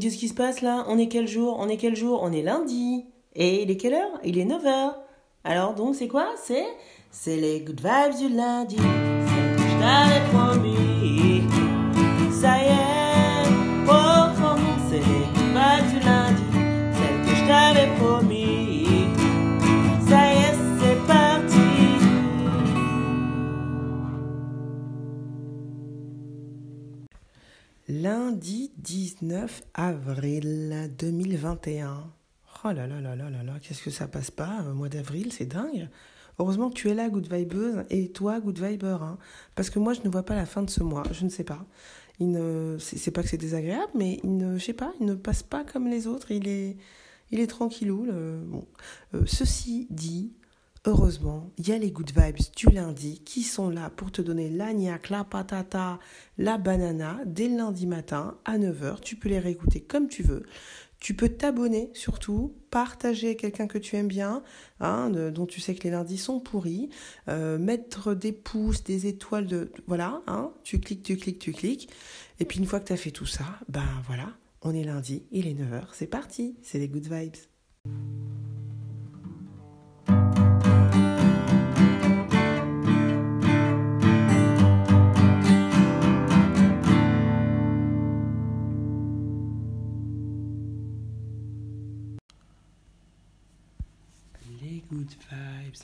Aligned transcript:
qu'est-ce 0.00 0.16
qui 0.16 0.28
se 0.28 0.34
passe 0.34 0.62
là? 0.62 0.84
On 0.88 0.98
est 0.98 1.08
quel 1.08 1.28
jour? 1.28 1.56
On 1.60 1.68
est 1.68 1.76
quel 1.76 1.94
jour? 1.94 2.20
On 2.22 2.32
est 2.32 2.42
lundi. 2.42 3.04
Et 3.36 3.62
il 3.62 3.70
est 3.70 3.76
quelle 3.76 3.94
heure? 3.94 4.18
Il 4.24 4.38
est 4.38 4.44
9h. 4.44 4.94
Alors 5.44 5.74
donc 5.74 5.94
c'est 5.94 6.08
quoi? 6.08 6.26
C'est 6.42 6.66
c'est 7.10 7.36
les 7.36 7.60
good 7.60 7.80
vibes 7.80 8.16
du 8.18 8.28
lundi. 8.34 8.76
Ça 12.32 12.58
y 12.58 12.66
est, 12.66 12.89
19 29.22 29.62
avril 29.74 30.90
2021. 30.98 32.10
Oh 32.64 32.68
là 32.68 32.86
là 32.86 33.00
là 33.00 33.14
là 33.14 33.28
là 33.28 33.42
là, 33.42 33.52
qu'est-ce 33.62 33.82
que 33.82 33.90
ça 33.90 34.08
passe 34.08 34.30
pas, 34.30 34.62
mois 34.62 34.88
d'avril, 34.88 35.30
c'est 35.30 35.44
dingue. 35.44 35.88
Heureusement 36.38 36.70
que 36.70 36.74
tu 36.74 36.88
es 36.88 36.94
là, 36.94 37.10
Good 37.10 37.30
Vibeuse, 37.30 37.84
et 37.90 38.10
toi, 38.12 38.40
Good 38.40 38.58
Viber. 38.58 38.96
Hein, 39.02 39.18
parce 39.54 39.68
que 39.68 39.78
moi, 39.78 39.92
je 39.92 40.00
ne 40.04 40.08
vois 40.08 40.22
pas 40.22 40.34
la 40.34 40.46
fin 40.46 40.62
de 40.62 40.70
ce 40.70 40.82
mois. 40.82 41.02
Je 41.12 41.24
ne 41.24 41.28
sais 41.28 41.44
pas. 41.44 41.66
C'est 42.78 43.10
pas 43.10 43.22
que 43.22 43.28
c'est 43.28 43.36
désagréable, 43.36 43.92
mais 43.94 44.20
il 44.24 44.38
ne, 44.38 44.56
je 44.56 44.64
sais 44.64 44.72
pas, 44.72 44.92
il 45.00 45.06
ne 45.06 45.14
passe 45.14 45.42
pas 45.42 45.64
comme 45.64 45.86
les 45.86 46.06
autres. 46.06 46.30
Il 46.30 46.48
est, 46.48 46.78
il 47.30 47.40
est 47.40 47.46
tranquillou. 47.46 48.06
bon. 48.46 48.64
Euh, 49.14 49.22
ceci 49.26 49.86
dit, 49.90 50.32
heureusement, 50.86 51.50
il 51.58 51.68
y 51.68 51.72
a 51.72 51.78
les 51.78 51.90
Good 51.90 52.12
Vibes 52.16 52.40
du 52.56 52.66
lundi 52.66 53.22
qui 53.24 53.42
sont 53.42 53.70
là 53.70 53.90
pour 53.90 54.10
te 54.10 54.22
donner 54.22 54.48
l'agnac, 54.48 55.10
la 55.10 55.24
patata, 55.24 55.98
la 56.38 56.58
banana 56.58 57.18
dès 57.26 57.48
le 57.48 57.56
lundi 57.56 57.86
matin 57.86 58.38
à 58.44 58.58
9h. 58.58 59.00
Tu 59.00 59.16
peux 59.16 59.28
les 59.28 59.38
réécouter 59.38 59.80
comme 59.80 60.08
tu 60.08 60.22
veux. 60.22 60.44
Tu 60.98 61.14
peux 61.14 61.30
t'abonner 61.30 61.90
surtout, 61.94 62.54
partager 62.70 63.34
quelqu'un 63.34 63.66
que 63.66 63.78
tu 63.78 63.96
aimes 63.96 64.08
bien, 64.08 64.42
hein, 64.80 65.08
dont 65.08 65.46
tu 65.46 65.58
sais 65.58 65.74
que 65.74 65.84
les 65.84 65.90
lundis 65.90 66.18
sont 66.18 66.40
pourris, 66.40 66.90
euh, 67.28 67.58
mettre 67.58 68.12
des 68.14 68.32
pouces, 68.32 68.84
des 68.84 69.06
étoiles, 69.06 69.46
de 69.46 69.72
voilà, 69.86 70.22
hein, 70.26 70.52
tu 70.62 70.78
cliques, 70.78 71.02
tu 71.02 71.16
cliques, 71.16 71.38
tu 71.38 71.52
cliques. 71.52 71.88
Et 72.38 72.44
puis 72.44 72.58
une 72.58 72.66
fois 72.66 72.80
que 72.80 72.88
tu 72.88 72.92
as 72.92 72.98
fait 72.98 73.12
tout 73.12 73.24
ça, 73.24 73.46
ben 73.70 73.86
voilà, 74.06 74.34
on 74.60 74.74
est 74.74 74.84
lundi, 74.84 75.24
il 75.30 75.46
est 75.46 75.54
9h, 75.54 75.84
c'est 75.92 76.06
parti, 76.06 76.56
c'est 76.62 76.78
les 76.78 76.88
good 76.88 77.10
vibes. 77.10 77.36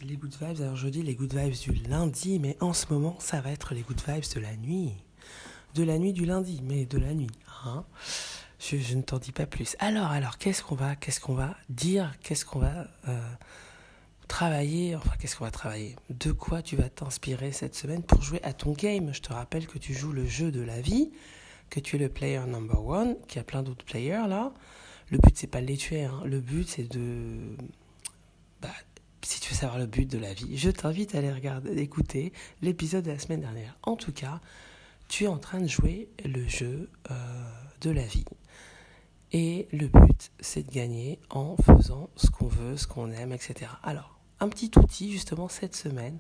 Les 0.05 0.17
good 0.17 0.35
vibes. 0.41 0.61
Alors 0.61 0.77
je 0.77 0.89
dis 0.89 1.03
les 1.03 1.15
good 1.15 1.35
vibes 1.35 1.55
du 1.55 1.73
lundi, 1.89 2.39
mais 2.39 2.57
en 2.61 2.73
ce 2.73 2.87
moment, 2.93 3.17
ça 3.19 3.41
va 3.41 3.51
être 3.51 3.75
les 3.75 3.83
good 3.83 4.01
vibes 4.07 4.35
de 4.35 4.41
la 4.41 4.57
nuit. 4.57 4.93
De 5.75 5.83
la 5.83 5.99
nuit 5.99 6.13
du 6.13 6.25
lundi, 6.25 6.61
mais 6.65 6.87
de 6.87 6.99
la 6.99 7.15
nuit. 7.15 7.31
Hein 7.65 7.85
je, 8.59 8.95
ne 8.97 9.03
t'en 9.03 9.19
dis 9.19 9.33
pas 9.33 9.47
plus. 9.47 9.77
Alors, 9.79 10.11
alors, 10.11 10.39
qu'est-ce 10.39 10.63
qu'on 10.63 10.75
va, 10.75 10.97
qu'est-ce 10.97 11.21
qu'on 11.21 11.35
va 11.35 11.57
dire, 11.69 12.13
qu'est-ce 12.23 12.45
qu'on 12.45 12.59
va 12.59 12.89
euh, 13.09 13.21
travailler, 14.29 14.97
enfin, 14.97 15.13
qu'est-ce 15.19 15.37
qu'on 15.37 15.45
va 15.45 15.51
travailler? 15.51 15.97
De 16.11 16.33
quoi 16.33 16.63
tu 16.63 16.77
vas 16.77 16.89
t'inspirer 16.89 17.53
cette 17.53 17.75
semaine 17.75 18.03
pour 18.03 18.23
jouer 18.23 18.43
à 18.43 18.53
ton 18.53 18.73
game? 18.73 19.13
Je 19.13 19.21
te 19.21 19.33
rappelle 19.33 19.67
que 19.67 19.79
tu 19.79 19.95
joues 19.95 20.13
le 20.13 20.27
jeu 20.27 20.51
de 20.51 20.61
la 20.61 20.81
vie, 20.81 21.11
que 21.71 21.81
tu 21.81 21.97
es 21.97 21.99
le 21.99 22.09
player 22.09 22.41
number 22.47 22.85
one, 22.85 23.17
qu'il 23.29 23.37
y 23.37 23.41
a 23.41 23.45
plein 23.45 23.63
d'autres 23.63 23.85
players 23.85 24.27
là. 24.29 24.53
Le 25.11 25.19
but, 25.19 25.37
c'est 25.37 25.47
pas 25.47 25.61
de 25.61 25.67
les 25.67 25.77
tuer, 25.77 26.05
hein. 26.05 26.21
le 26.25 26.41
but, 26.41 26.69
c'est 26.69 26.91
de 26.91 27.57
si 29.27 29.41
tu 29.41 29.51
veux 29.51 29.57
savoir 29.57 29.79
le 29.79 29.87
but 29.87 30.09
de 30.09 30.19
la 30.19 30.33
vie, 30.33 30.57
je 30.57 30.71
t'invite 30.71 31.15
à 31.15 31.19
aller 31.19 31.33
regarder, 31.33 31.77
écouter 31.79 32.33
l'épisode 32.63 33.05
de 33.05 33.11
la 33.11 33.19
semaine 33.19 33.41
dernière. 33.41 33.77
En 33.83 33.97
tout 33.97 34.13
cas, 34.13 34.41
tu 35.09 35.25
es 35.25 35.27
en 35.27 35.39
train 35.39 35.61
de 35.61 35.67
jouer 35.67 36.09
le 36.25 36.47
jeu 36.47 36.89
euh, 37.11 37.15
de 37.81 37.91
la 37.91 38.05
vie. 38.05 38.25
Et 39.33 39.67
le 39.73 39.89
but, 39.89 40.31
c'est 40.39 40.63
de 40.63 40.71
gagner 40.71 41.19
en 41.31 41.57
faisant 41.57 42.09
ce 42.15 42.29
qu'on 42.29 42.47
veut, 42.47 42.77
ce 42.77 42.87
qu'on 42.87 43.11
aime, 43.11 43.33
etc. 43.33 43.73
Alors, 43.83 44.17
un 44.39 44.49
petit 44.49 44.71
outil, 44.77 45.11
justement, 45.11 45.49
cette 45.49 45.75
semaine, 45.75 46.19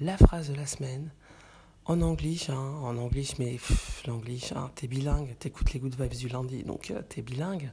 la 0.00 0.16
phrase 0.16 0.48
de 0.48 0.54
la 0.54 0.66
semaine, 0.66 1.10
en 1.84 2.00
anglais, 2.00 2.38
hein, 2.48 2.80
en 2.82 2.96
anglais, 2.96 3.26
mais 3.38 3.58
l'anglais, 4.06 4.40
hein, 4.54 4.70
t'es 4.74 4.88
bilingue, 4.88 5.36
t'écoutes 5.38 5.74
les 5.74 5.80
good 5.80 6.00
vibes 6.00 6.16
du 6.16 6.28
lundi, 6.28 6.64
donc 6.64 6.90
euh, 6.90 7.02
t'es 7.06 7.20
bilingue. 7.20 7.70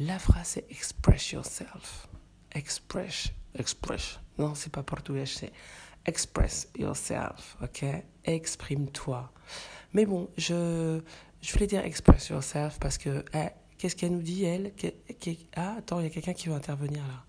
La 0.00 0.18
phrase, 0.18 0.48
c'est 0.48 0.70
express 0.70 1.30
yourself 1.30 2.08
express, 2.56 3.28
express. 3.54 4.18
Non, 4.38 4.54
c'est 4.54 4.72
pas 4.72 4.82
portugais, 4.82 5.26
c'est 5.26 5.52
express 6.04 6.68
yourself, 6.78 7.56
ok? 7.62 7.84
Exprime-toi. 8.24 9.32
Mais 9.92 10.06
bon, 10.06 10.28
je, 10.36 11.00
je 11.40 11.52
voulais 11.52 11.66
dire 11.66 11.84
express 11.84 12.28
yourself 12.28 12.78
parce 12.80 12.98
que, 12.98 13.24
eh, 13.34 13.48
qu'est-ce 13.78 13.96
qu'elle 13.96 14.12
nous 14.12 14.22
dit, 14.22 14.44
elle? 14.44 14.72
ah, 15.56 15.76
attends, 15.78 16.00
il 16.00 16.04
y 16.04 16.06
a 16.06 16.10
quelqu'un 16.10 16.32
qui 16.34 16.48
veut 16.48 16.54
intervenir 16.54 17.02
là. 17.06 17.24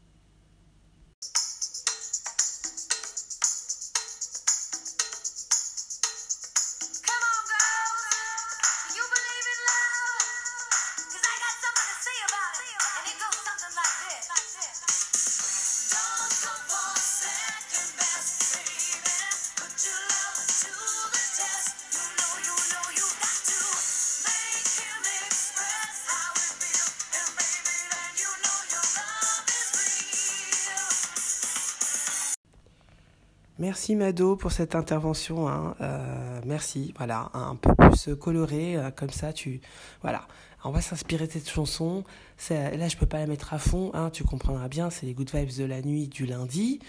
Merci 33.60 33.96
Mado 33.96 34.36
pour 34.36 34.52
cette 34.52 34.76
intervention. 34.76 35.48
Hein. 35.48 35.76
Euh, 35.82 36.42
merci. 36.46 36.94
Voilà, 36.98 37.32
un 37.34 37.56
peu 37.56 37.74
plus 37.74 38.16
coloré, 38.16 38.78
euh, 38.78 38.92
comme 38.92 39.10
ça. 39.10 39.34
Tu 39.34 39.62
voilà. 40.02 40.28
On 40.64 40.72
va 40.72 40.82
s'inspirer 40.82 41.28
de 41.28 41.32
cette 41.32 41.50
chanson. 41.50 42.04
Là, 42.50 42.88
je 42.88 42.98
peux 42.98 43.06
pas 43.06 43.20
la 43.20 43.28
mettre 43.28 43.54
à 43.54 43.58
fond. 43.60 43.92
Hein, 43.94 44.10
tu 44.12 44.24
comprendras 44.24 44.68
bien. 44.68 44.90
C'est 44.90 45.06
les 45.06 45.14
good 45.14 45.30
vibes 45.34 45.56
de 45.58 45.64
la 45.64 45.82
nuit 45.82 46.08
du 46.08 46.26
lundi. 46.26 46.80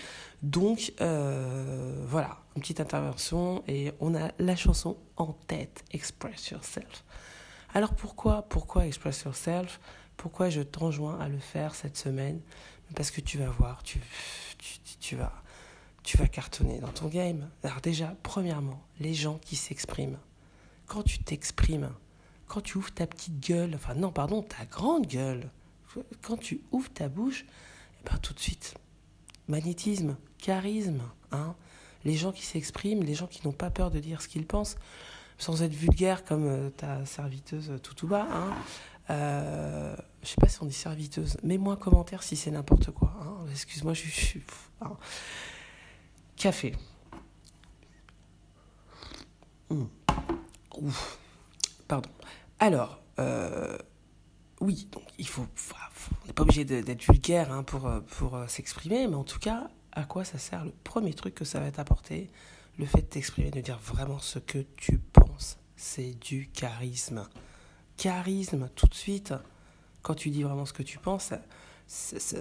Donc 0.42 0.92
euh, 1.00 2.04
voilà, 2.06 2.38
une 2.54 2.60
petite 2.60 2.80
intervention 2.80 3.62
et 3.66 3.92
on 4.00 4.14
a 4.14 4.32
la 4.38 4.56
chanson 4.56 4.96
en 5.16 5.32
tête. 5.46 5.84
Express 5.92 6.50
yourself. 6.50 7.04
Alors 7.72 7.94
pourquoi, 7.94 8.42
pourquoi 8.42 8.86
express 8.86 9.22
yourself? 9.22 9.80
Pourquoi 10.16 10.50
je 10.50 10.60
t'enjoins 10.62 11.18
à 11.20 11.28
le 11.28 11.38
faire 11.38 11.74
cette 11.74 11.96
semaine? 11.96 12.40
Parce 12.94 13.10
que 13.10 13.20
tu 13.20 13.38
vas 13.38 13.50
voir, 13.50 13.82
tu, 13.82 14.00
tu, 14.58 14.78
tu 14.98 15.16
vas 15.16 15.32
tu 16.08 16.16
vas 16.16 16.26
cartonner 16.26 16.78
dans 16.78 16.88
ton 16.88 17.08
game. 17.08 17.50
Alors 17.62 17.82
déjà, 17.82 18.16
premièrement, 18.22 18.82
les 18.98 19.12
gens 19.12 19.38
qui 19.42 19.56
s'expriment. 19.56 20.16
Quand 20.86 21.02
tu 21.02 21.18
t'exprimes, 21.18 21.90
quand 22.46 22.62
tu 22.62 22.78
ouvres 22.78 22.90
ta 22.94 23.06
petite 23.06 23.46
gueule, 23.46 23.72
enfin 23.74 23.92
non, 23.92 24.10
pardon, 24.10 24.40
ta 24.40 24.64
grande 24.64 25.06
gueule, 25.06 25.50
quand 26.22 26.38
tu 26.38 26.62
ouvres 26.72 26.88
ta 26.88 27.10
bouche, 27.10 27.44
eh 28.00 28.08
ben 28.08 28.16
tout 28.22 28.32
de 28.32 28.38
suite, 28.38 28.74
magnétisme, 29.48 30.16
charisme, 30.38 31.02
hein. 31.30 31.54
Les 32.06 32.14
gens 32.14 32.32
qui 32.32 32.46
s'expriment, 32.46 33.02
les 33.02 33.14
gens 33.14 33.26
qui 33.26 33.46
n'ont 33.46 33.52
pas 33.52 33.68
peur 33.68 33.90
de 33.90 34.00
dire 34.00 34.22
ce 34.22 34.28
qu'ils 34.28 34.46
pensent, 34.46 34.76
sans 35.36 35.62
être 35.62 35.74
vulgaire 35.74 36.24
comme 36.24 36.46
euh, 36.46 36.70
ta 36.70 37.04
serviteuse 37.04 37.74
tout 37.82 37.92
tout 37.92 38.08
bas, 38.08 38.26
hein. 38.32 38.54
Euh, 39.10 39.94
je 40.22 40.28
sais 40.28 40.40
pas 40.40 40.48
si 40.48 40.62
on 40.62 40.66
dit 40.66 40.72
serviteuse, 40.72 41.36
mets-moi 41.42 41.74
un 41.74 41.76
commentaire 41.76 42.22
si 42.22 42.34
c'est 42.34 42.50
n'importe 42.50 42.92
quoi. 42.92 43.14
Hein. 43.20 43.44
Excuse-moi, 43.50 43.92
je 43.92 44.08
suis... 44.08 44.42
Hein. 44.80 44.96
Café. 46.38 46.72
Hmm. 49.70 49.86
Ouf. 50.76 51.18
Pardon. 51.88 52.08
Alors, 52.60 53.00
euh, 53.18 53.76
oui, 54.60 54.88
donc 54.92 55.02
il 55.18 55.26
faut, 55.26 55.42
on 55.42 56.26
n'est 56.28 56.32
pas 56.32 56.44
obligé 56.44 56.64
d'être 56.64 57.02
vulgaire 57.02 57.52
hein, 57.52 57.64
pour, 57.64 57.88
euh, 57.88 58.00
pour 58.00 58.36
euh, 58.36 58.46
s'exprimer, 58.46 59.08
mais 59.08 59.16
en 59.16 59.24
tout 59.24 59.40
cas, 59.40 59.68
à 59.90 60.04
quoi 60.04 60.24
ça 60.24 60.38
sert 60.38 60.64
Le 60.64 60.72
premier 60.84 61.12
truc 61.12 61.34
que 61.34 61.44
ça 61.44 61.58
va 61.58 61.72
t'apporter, 61.72 62.30
le 62.78 62.86
fait 62.86 63.02
de 63.02 63.06
t'exprimer, 63.06 63.50
de 63.50 63.60
dire 63.60 63.78
vraiment 63.78 64.20
ce 64.20 64.38
que 64.38 64.58
tu 64.76 64.98
penses, 64.98 65.58
c'est 65.76 66.14
du 66.20 66.48
charisme. 66.50 67.28
Charisme, 67.96 68.70
tout 68.76 68.86
de 68.86 68.94
suite, 68.94 69.34
quand 70.02 70.14
tu 70.14 70.30
dis 70.30 70.44
vraiment 70.44 70.66
ce 70.66 70.72
que 70.72 70.84
tu 70.84 70.98
penses, 70.98 71.32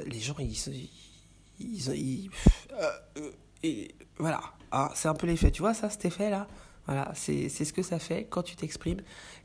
les 0.05 0.19
gens, 0.19 0.35
ils, 0.37 0.89
ils, 1.59 1.89
ils, 1.89 2.29
et 3.63 3.95
voilà, 4.17 4.41
ah, 4.71 4.91
c'est 4.95 5.07
un 5.07 5.13
peu 5.13 5.27
l'effet. 5.27 5.51
Tu 5.51 5.61
vois 5.61 5.73
ça, 5.73 5.89
cet 5.89 6.05
effet-là 6.05 6.47
Voilà, 6.85 7.11
c'est 7.15 7.49
ce 7.49 7.73
que 7.73 7.81
ça 7.81 7.99
fait 7.99 8.25
quand 8.29 8.43
tu 8.43 8.55
t'exprimes 8.55 9.01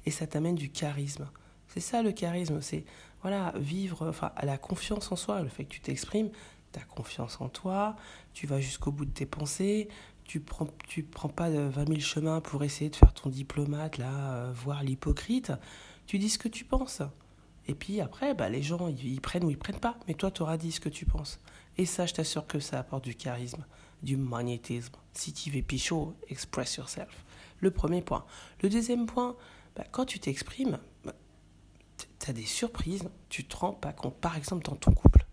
et 0.06 0.11
ça 0.11 0.26
t'amène 0.26 0.55
du 0.55 0.70
charisme. 0.70 1.29
C'est 1.69 1.81
ça 1.81 2.03
le 2.03 2.12
charisme, 2.12 2.61
c'est 2.61 2.85
voilà, 3.23 3.53
vivre, 3.56 4.09
enfin, 4.09 4.32
la 4.43 4.59
confiance 4.59 5.11
en 5.12 5.17
soi, 5.17 5.43
le 5.43 5.49
fait 5.49 5.64
que 5.64 5.70
tu 5.70 5.81
t'exprimes, 5.81 6.31
tu 6.73 6.79
as 6.79 6.82
confiance 6.82 7.41
en 7.41 7.49
toi, 7.49 7.97
tu 8.35 8.47
vas 8.47 8.61
jusqu'au 8.61 8.91
bout 8.91 9.05
de 9.05 9.11
tes 9.12 9.26
pensées, 9.26 9.88
tu 10.25 10.41
prends, 10.41 10.67
tu 10.88 11.03
prends 11.03 11.29
pas 11.29 11.49
20 11.49 11.88
000 11.88 12.00
chemins 12.00 12.41
pour 12.41 12.65
essayer 12.65 12.91
de 12.91 12.97
faire 12.97 13.12
ton 13.12 13.31
diplomate, 13.31 13.99
là, 13.99 14.35
euh, 14.35 14.53
voir 14.55 14.82
l'hypocrite, 14.82 15.53
tu 16.06 16.19
dis 16.19 16.29
ce 16.29 16.38
que 16.38 16.49
tu 16.49 16.65
penses. 16.65 17.03
Et 17.69 17.75
puis 17.75 18.00
après, 18.00 18.35
bah, 18.35 18.49
les 18.49 18.62
gens, 18.62 18.88
ils, 18.88 19.20
prennent 19.20 19.44
ou 19.44 19.50
ils 19.50 19.58
prennent 19.58 19.79
pas, 19.79 19.97
mais 20.08 20.15
toi, 20.15 20.31
tu 20.31 20.43
auras 20.43 20.56
dit 20.56 20.73
ce 20.73 20.81
que 20.81 20.88
tu 20.88 21.06
penses. 21.06 21.38
Et 21.79 21.87
ça, 21.87 22.06
je 22.06 22.15
t'assure 22.15 22.47
que 22.47 22.61
ça 22.61 22.79
apporte 22.79 23.05
du 23.05 23.15
charisme, 23.15 23.65
du 24.02 24.16
magnétisme. 24.16 24.94
Si 25.12 25.32
tu 25.32 25.50
veux 25.50 25.62
pichot, 25.62 26.14
express 26.28 26.76
yourself. 26.76 27.25
Le 27.60 27.70
premier 27.70 28.02
point. 28.02 28.25
Le 28.62 28.69
deuxième 28.69 29.06
point, 29.06 29.37
bah, 29.76 29.84
quand 29.90 30.04
tu 30.04 30.19
t'exprimes, 30.19 30.78
bah, 31.04 31.14
tu 32.19 32.31
as 32.31 32.32
des 32.32 32.44
surprises, 32.44 33.08
tu 33.28 33.44
te 33.44 33.56
rends 33.56 33.72
pas 33.72 33.93
compte. 33.93 34.16
Par 34.16 34.37
exemple, 34.37 34.64
dans 34.64 34.76
ton 34.76 34.93
couple, 34.93 35.25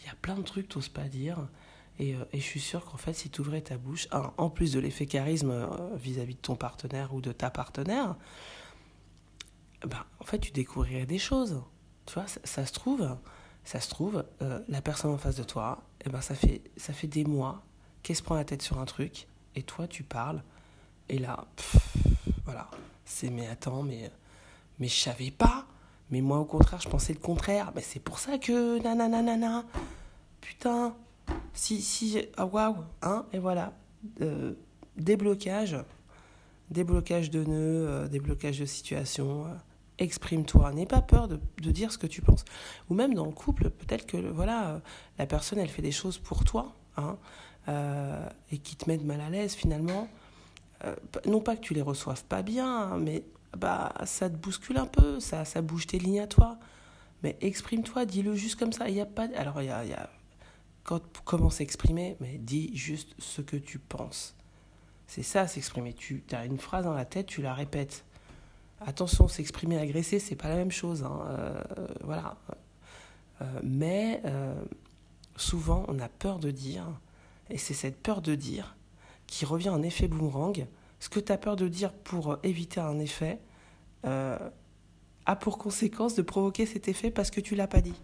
il 0.00 0.06
y 0.06 0.08
a 0.08 0.14
plein 0.20 0.36
de 0.36 0.42
trucs 0.42 0.68
que 0.68 0.72
tu 0.72 0.78
n'oses 0.78 0.88
pas 0.88 1.08
dire. 1.08 1.48
Et, 1.98 2.14
euh, 2.14 2.24
et, 2.32 2.40
je 2.40 2.44
suis 2.44 2.60
sûr 2.60 2.84
qu'en 2.84 2.98
fait, 2.98 3.14
si 3.14 3.30
tu 3.30 3.40
ouvrais 3.40 3.62
ta 3.62 3.78
bouche, 3.78 4.06
en 4.12 4.50
plus 4.50 4.72
de 4.72 4.80
l'effet 4.80 5.06
charisme 5.06 5.50
euh, 5.50 5.96
vis-à-vis 5.96 6.34
de 6.34 6.40
ton 6.40 6.54
partenaire 6.54 7.14
ou 7.14 7.20
de 7.20 7.32
ta 7.32 7.50
partenaire, 7.50 8.16
ben, 9.82 10.04
en 10.20 10.24
fait, 10.24 10.38
tu 10.38 10.50
découvrirais 10.50 11.06
des 11.06 11.18
choses. 11.18 11.62
Tu 12.06 12.14
vois, 12.14 12.26
ça, 12.26 12.66
se 12.66 12.72
trouve, 12.72 13.16
ça 13.64 13.80
se 13.80 13.88
trouve, 13.88 14.24
euh, 14.42 14.60
la 14.68 14.82
personne 14.82 15.10
en 15.10 15.18
face 15.18 15.36
de 15.36 15.42
toi, 15.42 15.82
eh 16.04 16.10
ben, 16.10 16.20
ça, 16.20 16.34
fait, 16.34 16.62
ça 16.76 16.92
fait 16.92 17.06
des 17.06 17.24
mois 17.24 17.62
qu'elle 18.06 18.14
se 18.14 18.22
prend 18.22 18.36
la 18.36 18.44
tête 18.44 18.62
sur 18.62 18.78
un 18.78 18.84
truc, 18.84 19.26
et 19.56 19.64
toi, 19.64 19.88
tu 19.88 20.04
parles, 20.04 20.40
et 21.08 21.18
là, 21.18 21.44
voilà, 22.44 22.70
c'est 23.04 23.30
mais 23.30 23.48
attends, 23.48 23.82
mais, 23.82 24.12
mais 24.78 24.86
je 24.86 24.94
savais 24.94 25.32
pas. 25.32 25.66
Mais 26.12 26.20
moi, 26.20 26.38
au 26.38 26.44
contraire, 26.44 26.80
je 26.80 26.88
pensais 26.88 27.12
le 27.12 27.18
contraire. 27.18 27.72
Mais 27.74 27.80
c'est 27.80 27.98
pour 27.98 28.20
ça 28.20 28.38
que 28.38 28.80
nanana, 28.80 29.64
putain, 30.40 30.94
si, 31.52 31.82
si, 31.82 32.16
ah 32.36 32.46
waouh, 32.46 32.76
hein, 33.02 33.26
et 33.32 33.40
voilà, 33.40 33.72
euh, 34.20 34.52
déblocage, 34.96 35.76
déblocage 36.70 37.28
de 37.30 37.42
nœuds, 37.42 37.88
euh, 37.88 38.06
déblocage 38.06 38.60
de 38.60 38.66
situation. 38.66 39.46
Euh, 39.46 39.54
exprime-toi, 39.98 40.72
n'aie 40.74 40.86
pas 40.86 41.02
peur 41.02 41.26
de, 41.26 41.40
de, 41.60 41.70
dire 41.72 41.90
ce 41.90 41.98
que 41.98 42.06
tu 42.06 42.22
penses. 42.22 42.44
Ou 42.88 42.94
même 42.94 43.14
dans 43.14 43.26
le 43.26 43.32
couple, 43.32 43.70
peut-être 43.70 44.06
que 44.06 44.16
voilà, 44.16 44.80
la 45.18 45.26
personne, 45.26 45.58
elle 45.58 45.70
fait 45.70 45.82
des 45.82 45.90
choses 45.90 46.18
pour 46.18 46.44
toi, 46.44 46.76
hein, 46.96 47.16
et 47.68 48.58
qui 48.58 48.76
te 48.76 48.88
mettent 48.88 49.04
mal 49.04 49.20
à 49.20 49.30
l'aise 49.30 49.54
finalement. 49.54 50.08
non 51.26 51.40
pas 51.40 51.56
que 51.56 51.62
tu 51.62 51.74
les 51.74 51.82
reçoives 51.82 52.24
pas 52.24 52.42
bien, 52.42 52.96
mais 52.98 53.24
bah, 53.56 53.92
ça 54.04 54.30
te 54.30 54.36
bouscule 54.36 54.78
un 54.78 54.86
peu, 54.86 55.20
ça, 55.20 55.44
ça 55.44 55.62
bouge 55.62 55.86
tes 55.86 55.98
lignes 55.98 56.20
à 56.20 56.26
toi. 56.26 56.58
Mais 57.22 57.36
exprime-toi, 57.40 58.04
dis-le 58.04 58.34
juste 58.34 58.56
comme 58.58 58.72
ça. 58.72 58.88
Il 58.88 58.94
y 58.94 59.00
a 59.00 59.06
pas. 59.06 59.28
Alors, 59.36 59.60
il 59.62 59.66
y 59.66 59.70
a. 59.70 60.10
Quand, 60.84 61.00
comment 61.24 61.50
s'exprimer 61.50 62.16
Mais 62.20 62.38
dis 62.38 62.76
juste 62.76 63.14
ce 63.18 63.42
que 63.42 63.56
tu 63.56 63.78
penses. 63.78 64.34
C'est 65.06 65.22
ça, 65.22 65.46
s'exprimer. 65.46 65.94
Tu 65.94 66.22
as 66.32 66.44
une 66.44 66.58
phrase 66.58 66.84
dans 66.84 66.94
la 66.94 67.04
tête, 67.04 67.26
tu 67.26 67.42
la 67.42 67.54
répètes. 67.54 68.04
Attention, 68.80 69.26
s'exprimer 69.26 69.78
agressé, 69.78 70.18
c'est 70.18 70.36
pas 70.36 70.48
la 70.48 70.56
même 70.56 70.70
chose. 70.70 71.02
Hein. 71.02 71.20
Euh, 71.28 71.62
voilà. 72.04 72.36
Euh, 73.40 73.44
mais 73.62 74.20
euh, 74.24 74.54
souvent, 75.36 75.84
on 75.88 75.98
a 75.98 76.08
peur 76.08 76.38
de 76.38 76.50
dire, 76.50 76.86
et 77.50 77.58
c'est 77.58 77.74
cette 77.74 78.00
peur 78.02 78.22
de 78.22 78.34
dire 78.34 78.76
qui 79.26 79.44
revient 79.44 79.70
en 79.70 79.82
effet 79.82 80.08
boomerang 80.08 80.66
ce 81.00 81.08
que 81.08 81.20
tu 81.20 81.32
as 81.32 81.38
peur 81.38 81.56
de 81.56 81.68
dire 81.68 81.92
pour 81.92 82.32
euh, 82.32 82.40
éviter 82.42 82.80
un 82.80 82.98
effet 82.98 83.38
euh, 84.04 84.38
a 85.26 85.36
pour 85.36 85.58
conséquence 85.58 86.14
de 86.14 86.22
provoquer 86.22 86.66
cet 86.66 86.88
effet 86.88 87.10
parce 87.10 87.30
que 87.30 87.40
tu 87.40 87.54
l'as 87.56 87.66
pas 87.66 87.80
dit. 87.80 87.94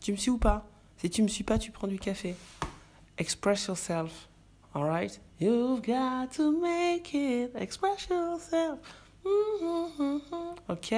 Tu 0.00 0.12
me 0.12 0.16
suis 0.16 0.30
ou 0.30 0.38
pas? 0.38 0.66
Si 0.96 1.08
tu 1.08 1.22
me 1.22 1.28
suis 1.28 1.44
pas, 1.44 1.58
tu 1.58 1.70
prends 1.70 1.86
du 1.86 1.98
café. 1.98 2.34
Express 3.18 3.66
yourself. 3.66 4.28
Alright 4.74 5.20
You've 5.40 5.82
got 5.82 6.28
to 6.36 6.60
make 6.60 7.14
it. 7.14 7.50
Express 7.54 8.08
yourself. 8.08 8.78
Ok 10.68 10.94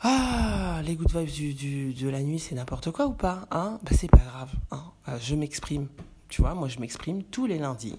Ah, 0.00 0.80
les 0.84 0.96
good 0.96 1.10
vibes 1.10 1.30
du, 1.30 1.54
du, 1.54 1.92
de 1.92 2.08
la 2.08 2.22
nuit, 2.22 2.38
c'est 2.38 2.54
n'importe 2.54 2.90
quoi 2.90 3.06
ou 3.06 3.12
pas 3.12 3.46
hein? 3.50 3.78
Bah, 3.82 3.90
C'est 3.94 4.10
pas 4.10 4.18
grave. 4.18 4.52
Hein 4.70 4.92
euh, 5.08 5.18
je 5.20 5.34
m'exprime. 5.34 5.88
Tu 6.28 6.42
vois, 6.42 6.54
moi 6.54 6.68
je 6.68 6.78
m'exprime 6.78 7.22
tous 7.24 7.46
les 7.46 7.58
lundis. 7.58 7.98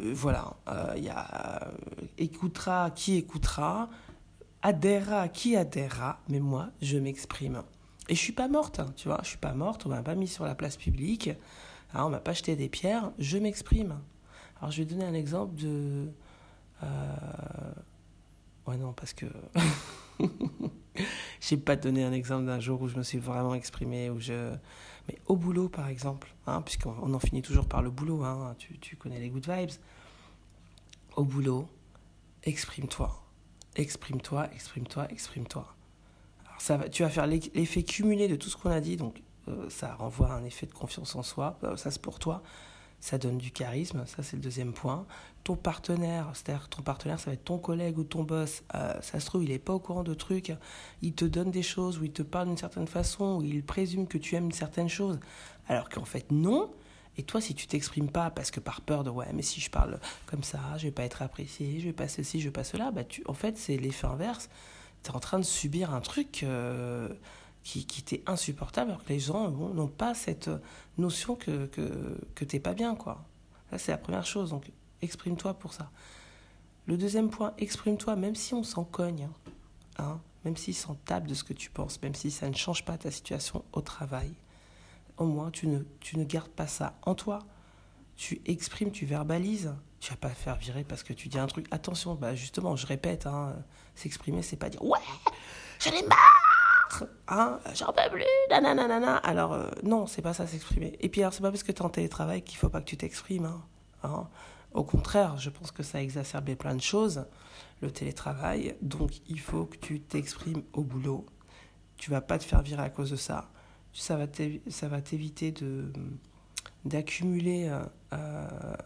Euh, 0.00 0.12
voilà, 0.14 0.54
il 0.66 0.72
euh, 0.72 0.98
y 0.98 1.08
a 1.08 1.66
euh, 1.66 1.70
écoutera 2.16 2.90
qui 2.90 3.16
écoutera, 3.16 3.88
adhérera 4.62 5.28
qui 5.28 5.56
adhérera, 5.56 6.20
mais 6.28 6.40
moi, 6.40 6.70
je 6.82 6.98
m'exprime. 6.98 7.62
Et 8.08 8.14
je 8.14 8.20
suis 8.20 8.32
pas 8.32 8.48
morte, 8.48 8.80
hein, 8.80 8.92
tu 8.96 9.08
vois, 9.08 9.20
je 9.22 9.28
suis 9.28 9.38
pas 9.38 9.52
morte, 9.52 9.84
on 9.86 9.90
m'a 9.90 10.02
pas 10.02 10.14
mis 10.14 10.28
sur 10.28 10.44
la 10.44 10.54
place 10.54 10.76
publique, 10.76 11.30
hein, 11.94 12.04
on 12.04 12.10
m'a 12.10 12.20
pas 12.20 12.32
jeté 12.32 12.56
des 12.56 12.68
pierres, 12.68 13.12
je 13.18 13.38
m'exprime. 13.38 13.98
Alors 14.60 14.70
je 14.70 14.82
vais 14.82 14.86
donner 14.86 15.04
un 15.04 15.14
exemple 15.14 15.54
de... 15.56 16.10
Ouais 18.66 18.76
non, 18.76 18.92
parce 18.92 19.12
que... 19.12 19.26
Je 21.40 21.54
n'ai 21.54 21.60
pas 21.60 21.76
donné 21.76 22.02
un 22.02 22.12
exemple 22.12 22.46
d'un 22.46 22.58
jour 22.58 22.82
où 22.82 22.88
je 22.88 22.96
me 22.96 23.02
suis 23.02 23.18
vraiment 23.18 23.54
exprimé, 23.54 24.10
où 24.10 24.18
je... 24.18 24.52
Mais 25.06 25.18
au 25.26 25.36
boulot, 25.36 25.68
par 25.68 25.88
exemple, 25.88 26.34
hein, 26.46 26.60
puisqu'on 26.62 27.14
en 27.14 27.18
finit 27.18 27.40
toujours 27.40 27.66
par 27.66 27.82
le 27.82 27.90
boulot, 27.90 28.24
hein, 28.24 28.54
tu, 28.58 28.78
tu 28.78 28.96
connais 28.96 29.20
les 29.20 29.30
good 29.30 29.48
vibes. 29.48 29.70
Au 31.16 31.24
boulot, 31.24 31.68
exprime-toi. 32.42 33.24
Exprime-toi, 33.76 34.52
exprime-toi, 34.52 35.10
exprime-toi. 35.10 35.74
Ça 36.58 36.88
tu 36.88 37.04
vas 37.04 37.08
faire 37.08 37.28
l'effet 37.28 37.84
cumulé 37.84 38.26
de 38.26 38.34
tout 38.34 38.48
ce 38.48 38.56
qu'on 38.56 38.70
a 38.70 38.80
dit, 38.80 38.96
donc 38.96 39.22
euh, 39.46 39.70
ça 39.70 39.94
renvoie 39.94 40.32
à 40.32 40.34
un 40.34 40.44
effet 40.44 40.66
de 40.66 40.72
confiance 40.72 41.14
en 41.14 41.22
soi. 41.22 41.58
Euh, 41.62 41.76
ça, 41.76 41.90
c'est 41.90 42.02
pour 42.02 42.18
toi 42.18 42.42
ça 43.00 43.18
donne 43.18 43.38
du 43.38 43.50
charisme, 43.50 44.04
ça 44.06 44.22
c'est 44.22 44.36
le 44.36 44.42
deuxième 44.42 44.72
point. 44.72 45.06
Ton 45.44 45.56
partenaire, 45.56 46.30
c'est-à-dire 46.34 46.68
ton 46.68 46.82
partenaire, 46.82 47.20
ça 47.20 47.26
va 47.26 47.34
être 47.34 47.44
ton 47.44 47.58
collègue 47.58 47.98
ou 47.98 48.04
ton 48.04 48.24
boss, 48.24 48.62
euh, 48.74 49.00
ça 49.00 49.20
se 49.20 49.26
trouve, 49.26 49.44
il 49.44 49.50
n'est 49.50 49.58
pas 49.58 49.72
au 49.72 49.78
courant 49.78 50.02
de 50.02 50.14
trucs, 50.14 50.52
il 51.00 51.14
te 51.14 51.24
donne 51.24 51.50
des 51.50 51.62
choses, 51.62 51.98
ou 51.98 52.04
il 52.04 52.12
te 52.12 52.22
parle 52.22 52.48
d'une 52.48 52.56
certaine 52.56 52.88
façon, 52.88 53.38
ou 53.38 53.42
il 53.42 53.62
présume 53.62 54.06
que 54.06 54.18
tu 54.18 54.34
aimes 54.34 54.46
une 54.46 54.52
certaine 54.52 54.88
chose, 54.88 55.18
alors 55.68 55.88
qu'en 55.88 56.04
fait 56.04 56.30
non. 56.30 56.70
Et 57.16 57.24
toi, 57.24 57.40
si 57.40 57.52
tu 57.54 57.66
t'exprimes 57.66 58.10
pas 58.10 58.30
parce 58.30 58.52
que 58.52 58.60
par 58.60 58.80
peur 58.80 59.02
de 59.02 59.10
ouais, 59.10 59.26
mais 59.34 59.42
si 59.42 59.60
je 59.60 59.70
parle 59.70 59.98
comme 60.26 60.44
ça, 60.44 60.60
je 60.76 60.84
vais 60.84 60.92
pas 60.92 61.02
être 61.02 61.20
apprécié, 61.22 61.80
je 61.80 61.86
vais 61.86 61.92
pas 61.92 62.06
ceci, 62.06 62.40
je 62.40 62.46
vais 62.46 62.52
pas 62.52 62.62
cela, 62.62 62.92
bah 62.92 63.02
tu, 63.02 63.22
en 63.26 63.34
fait, 63.34 63.58
c'est 63.58 63.76
l'effet 63.76 64.06
inverse. 64.06 64.48
Tu 65.02 65.10
es 65.10 65.14
en 65.14 65.20
train 65.20 65.38
de 65.38 65.44
subir 65.44 65.92
un 65.94 66.00
truc. 66.00 66.42
Euh, 66.42 67.08
qui, 67.68 67.84
qui 67.84 68.00
était 68.00 68.22
insupportable, 68.26 68.92
alors 68.92 69.04
que 69.04 69.10
les 69.10 69.20
gens 69.20 69.50
n'ont 69.50 69.88
pas 69.88 70.14
cette 70.14 70.48
notion 70.96 71.36
que, 71.36 71.66
que, 71.66 72.18
que 72.34 72.46
t'es 72.46 72.60
pas 72.60 72.72
bien, 72.72 72.94
quoi. 72.94 73.26
Ça, 73.70 73.76
c'est 73.76 73.92
la 73.92 73.98
première 73.98 74.24
chose, 74.24 74.50
donc 74.50 74.70
exprime-toi 75.02 75.52
pour 75.52 75.74
ça. 75.74 75.90
Le 76.86 76.96
deuxième 76.96 77.28
point, 77.28 77.52
exprime-toi, 77.58 78.16
même 78.16 78.34
si 78.34 78.54
on 78.54 78.62
s'en 78.62 78.84
cogne, 78.84 79.28
hein, 79.98 80.18
même 80.46 80.56
s'ils 80.56 80.74
s'en 80.74 80.94
tape 80.94 81.26
de 81.26 81.34
ce 81.34 81.44
que 81.44 81.52
tu 81.52 81.68
penses, 81.68 82.00
même 82.00 82.14
si 82.14 82.30
ça 82.30 82.48
ne 82.48 82.54
change 82.54 82.86
pas 82.86 82.96
ta 82.96 83.10
situation 83.10 83.62
au 83.74 83.82
travail, 83.82 84.32
au 85.18 85.26
moins 85.26 85.50
tu 85.50 85.66
ne, 85.66 85.80
tu 86.00 86.16
ne 86.16 86.24
gardes 86.24 86.48
pas 86.48 86.68
ça 86.68 86.98
en 87.02 87.14
toi. 87.14 87.40
Tu 88.16 88.40
exprimes, 88.46 88.92
tu 88.92 89.04
verbalises. 89.04 89.74
Tu 90.00 90.10
vas 90.10 90.16
pas 90.16 90.30
faire 90.30 90.56
virer 90.56 90.84
parce 90.84 91.02
que 91.02 91.12
tu 91.12 91.28
dis 91.28 91.38
un 91.38 91.46
truc. 91.46 91.66
Attention, 91.70 92.14
bah 92.14 92.34
justement, 92.34 92.76
je 92.76 92.86
répète, 92.86 93.26
hein, 93.26 93.56
s'exprimer, 93.94 94.42
c'est 94.42 94.56
pas 94.56 94.70
dire 94.70 94.82
ouais, 94.82 94.98
j'en 95.80 95.90
ai 95.90 96.06
marre 96.06 96.37
hein, 97.28 97.58
j'en 97.74 97.92
peux 97.92 98.10
plus, 98.10 98.24
nanana. 98.50 99.16
Alors, 99.16 99.52
euh, 99.52 99.68
non, 99.82 100.06
c'est 100.06 100.22
pas 100.22 100.34
ça 100.34 100.46
s'exprimer. 100.46 100.96
Et 101.00 101.08
puis, 101.08 101.22
alors, 101.22 101.32
c'est 101.32 101.42
pas 101.42 101.50
parce 101.50 101.62
que 101.62 101.72
tu 101.72 101.78
es 101.78 101.84
en 101.84 101.90
télétravail 101.90 102.42
qu'il 102.42 102.58
faut 102.58 102.68
pas 102.68 102.80
que 102.80 102.86
tu 102.86 102.96
t'exprimes. 102.96 103.46
Hein, 103.46 103.62
hein. 104.02 104.28
Au 104.74 104.84
contraire, 104.84 105.36
je 105.38 105.50
pense 105.50 105.70
que 105.72 105.82
ça 105.82 105.98
a 105.98 106.00
exacerbé 106.00 106.56
plein 106.56 106.74
de 106.74 106.80
choses, 106.80 107.26
le 107.80 107.90
télétravail. 107.90 108.76
Donc, 108.82 109.20
il 109.28 109.40
faut 109.40 109.66
que 109.66 109.76
tu 109.76 110.00
t'exprimes 110.00 110.62
au 110.72 110.82
boulot. 110.82 111.26
Tu 111.96 112.10
vas 112.10 112.20
pas 112.20 112.38
te 112.38 112.44
faire 112.44 112.62
virer 112.62 112.82
à 112.82 112.90
cause 112.90 113.10
de 113.10 113.16
ça. 113.16 113.50
Ça 113.92 114.16
va 114.16 115.00
t'éviter 115.00 115.54
d'accumuler 116.84 117.68
euh, 117.68 117.82
euh, 118.12 118.76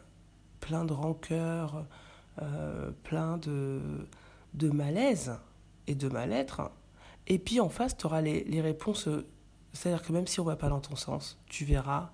plein 0.61 0.85
de 0.85 0.92
rancœur, 0.92 1.87
plein 3.02 3.37
de, 3.37 4.06
de 4.54 4.71
malaise 4.71 5.38
et 5.87 5.94
de 5.94 6.09
mal-être 6.09 6.71
et 7.26 7.38
puis 7.38 7.60
en 7.60 7.68
face, 7.68 7.96
tu 7.96 8.06
auras 8.06 8.20
les, 8.20 8.44
les 8.44 8.60
réponses. 8.60 9.08
Euh, 9.08 9.26
c'est-à-dire 9.72 10.02
que 10.02 10.12
même 10.12 10.26
si 10.26 10.40
on 10.40 10.44
va 10.44 10.56
pas 10.56 10.68
dans 10.68 10.80
ton 10.80 10.96
sens, 10.96 11.38
tu 11.46 11.64
verras 11.64 12.10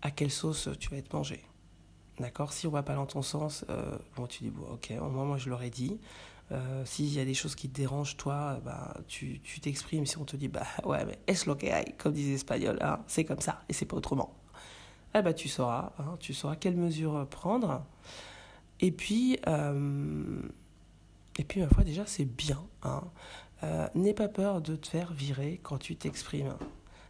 à 0.00 0.10
quelle 0.10 0.30
sauce 0.30 0.68
tu 0.78 0.90
vas 0.90 0.96
être 0.96 1.12
mangé. 1.12 1.42
D'accord? 2.18 2.52
Si 2.52 2.66
on 2.66 2.70
va 2.70 2.82
pas 2.82 2.94
dans 2.94 3.06
ton 3.06 3.22
sens, 3.22 3.64
euh, 3.68 3.98
bon, 4.16 4.26
tu 4.26 4.44
dis, 4.44 4.50
bon, 4.50 4.66
ok, 4.72 4.92
au 5.00 5.08
moins 5.08 5.24
moi 5.24 5.38
je 5.38 5.50
l'aurais 5.50 5.70
dit. 5.70 5.98
Euh, 6.50 6.84
S'il 6.84 7.12
y 7.12 7.20
a 7.20 7.24
des 7.24 7.34
choses 7.34 7.54
qui 7.54 7.68
te 7.68 7.76
dérangent, 7.76 8.16
toi, 8.16 8.60
bah, 8.64 8.94
tu 9.06 9.40
t'exprimes. 9.60 10.06
si 10.06 10.18
on 10.18 10.24
te 10.24 10.36
dit, 10.36 10.48
bah 10.48 10.66
ouais, 10.84 11.04
mais 11.04 11.18
es 11.26 11.46
lo 11.46 11.54
que 11.54 11.66
hay, 11.66 11.94
comme 11.98 12.12
disent 12.12 12.28
les 12.28 12.34
Espagnols, 12.34 12.78
hein, 12.80 13.00
c'est 13.06 13.24
comme 13.24 13.40
ça 13.40 13.62
et 13.68 13.72
c'est 13.72 13.86
pas 13.86 13.96
autrement. 13.96 14.34
Eh 15.14 15.22
bah, 15.22 15.34
tu 15.34 15.48
sauras, 15.48 15.92
hein, 15.98 16.16
tu 16.20 16.32
sauras 16.32 16.56
quelles 16.56 16.76
mesures 16.76 17.26
prendre. 17.28 17.84
Et 18.80 18.92
puis, 18.92 19.38
et 21.38 21.44
puis, 21.44 21.60
ma 21.60 21.68
foi, 21.68 21.84
déjà, 21.84 22.04
c'est 22.06 22.24
bien. 22.24 22.62
Hein. 22.82 23.02
Euh, 23.62 23.88
N'aie 23.94 24.14
pas 24.14 24.28
peur 24.28 24.60
de 24.60 24.76
te 24.76 24.88
faire 24.88 25.12
virer 25.12 25.60
quand 25.62 25.78
tu 25.78 25.96
t'exprimes. 25.96 26.54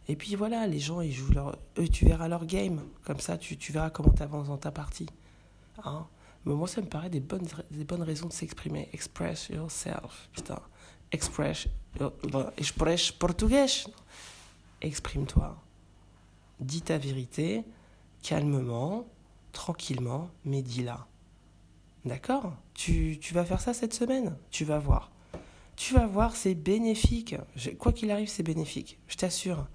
Et 0.07 0.15
puis 0.15 0.35
voilà, 0.35 0.67
les 0.67 0.79
gens, 0.79 1.01
ils 1.01 1.13
jouent 1.13 1.31
leur... 1.33 1.57
Eux, 1.77 1.87
tu 1.87 2.05
verras 2.05 2.27
leur 2.27 2.45
game. 2.45 2.83
Comme 3.05 3.19
ça, 3.19 3.37
tu, 3.37 3.57
tu 3.57 3.71
verras 3.71 3.89
comment 3.89 4.11
tu 4.11 4.21
avances 4.21 4.47
dans 4.47 4.57
ta 4.57 4.71
partie. 4.71 5.07
Hein 5.83 6.05
Mais 6.45 6.53
moi, 6.53 6.67
ça 6.67 6.81
me 6.81 6.87
paraît 6.87 7.09
des 7.09 7.21
bonnes, 7.21 7.47
des 7.71 7.85
bonnes 7.85 8.03
raisons 8.03 8.27
de 8.27 8.33
s'exprimer. 8.33 8.89
Express 8.91 9.49
yourself. 9.49 10.29
Putain. 10.33 10.59
Express... 11.11 11.67
Express 12.57 13.11
portugais. 13.11 13.85
Exprime-toi. 14.81 15.55
Dis 16.59 16.81
ta 16.81 16.97
vérité, 16.97 17.63
calmement, 18.21 19.07
tranquillement, 19.53 20.29
mais 20.43 20.61
dis-la. 20.61 21.07
D'accord? 22.03 22.53
Tu, 22.73 23.17
tu 23.21 23.33
vas 23.33 23.45
faire 23.45 23.61
ça 23.61 23.73
cette 23.73 23.93
semaine? 23.93 24.35
Tu 24.49 24.65
vas 24.65 24.79
voir. 24.79 25.12
Tu 25.83 25.93
vas 25.95 26.07
voir, 26.07 26.37
c'est 26.37 26.55
bénéfique. 26.55 27.35
Quoi 27.77 27.91
qu'il 27.91 28.09
arrive, 28.09 28.29
c'est 28.29 28.41
bénéfique. 28.41 28.99
Je 29.09 29.17
t'assure. 29.17 29.67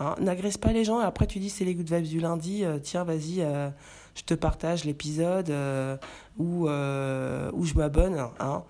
Hein, 0.00 0.16
N'agresse 0.20 0.58
pas 0.58 0.72
les 0.72 0.82
gens 0.82 1.00
et 1.00 1.04
après 1.04 1.28
tu 1.28 1.38
dis 1.38 1.50
c'est 1.50 1.64
les 1.64 1.76
good 1.76 1.88
vibes 1.88 2.08
du 2.08 2.18
lundi, 2.18 2.64
euh, 2.64 2.80
tiens 2.80 3.04
vas-y, 3.04 3.36
euh, 3.38 3.70
je 4.16 4.22
te 4.22 4.34
partage 4.34 4.84
l'épisode 4.84 5.50
euh, 5.50 5.96
ou, 6.36 6.64
ou 6.64 7.64
je 7.64 7.74
m'abonne. 7.74 8.18
Hein. 8.40 8.64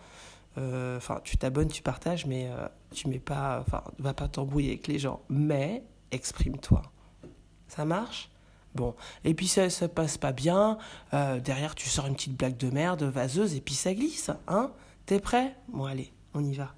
Enfin, 0.98 1.22
tu 1.24 1.38
t'abonnes, 1.38 1.68
tu 1.68 1.80
partages, 1.80 2.26
mais 2.26 2.50
tu 2.92 3.08
mets 3.08 3.20
pas, 3.20 3.64
enfin, 3.66 3.82
va 3.98 4.12
pas 4.12 4.28
t'embrouiller 4.28 4.72
avec 4.72 4.86
les 4.86 4.98
gens. 4.98 5.22
Mais 5.30 5.82
exprime-toi. 6.10 6.82
Ça 7.68 7.86
marche? 7.86 8.30
Bon, 8.74 8.94
et 9.24 9.32
puis 9.32 9.48
ça 9.48 9.70
se 9.70 9.86
passe 9.86 10.18
pas 10.18 10.32
bien, 10.32 10.76
derrière 11.10 11.74
tu 11.74 11.88
sors 11.88 12.06
une 12.06 12.16
petite 12.16 12.36
blague 12.36 12.58
de 12.58 12.68
merde, 12.68 13.02
vaseuse, 13.04 13.54
et 13.54 13.62
puis 13.62 13.74
ça 13.74 13.94
glisse, 13.94 14.30
hein 14.46 14.72
T'es 15.06 15.20
prêt? 15.20 15.56
Bon 15.72 15.86
allez, 15.86 16.12
on 16.34 16.44
y 16.44 16.54
va. 16.54 16.74